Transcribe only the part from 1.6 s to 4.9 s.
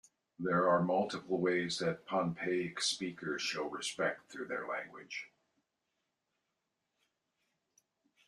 that Pohnpeic speakers show respect through their